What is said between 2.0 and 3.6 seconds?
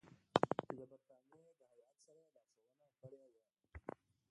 سره یې لارښوونه کړې وه.